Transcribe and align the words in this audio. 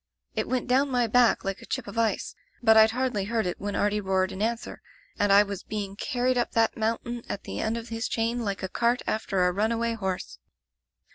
It 0.33 0.47
went 0.47 0.65
down 0.67 0.89
my 0.89 1.05
back 1.05 1.45
like 1.45 1.61
a 1.61 1.65
chip 1.67 1.85
of 1.85 1.95
ice— 1.95 2.33
^but 2.65 2.75
Pd 2.75 2.89
hardly 2.89 3.25
heard 3.25 3.45
it 3.45 3.59
when 3.59 3.75
Artie 3.75 4.01
roared 4.01 4.31
in 4.31 4.41
answer, 4.41 4.81
and 5.19 5.31
I 5.31 5.43
was 5.43 5.61
be 5.61 5.83
ing 5.83 5.95
carried 5.95 6.39
up 6.39 6.53
that 6.53 6.75
mountain 6.75 7.21
at 7.29 7.43
the 7.43 7.59
end 7.59 7.77
of 7.77 7.89
his 7.89 8.07
chain 8.07 8.43
like 8.43 8.63
a 8.63 8.67
cart 8.67 9.03
after 9.05 9.45
a 9.45 9.51
runaway 9.53 9.93
horse. 9.93 10.39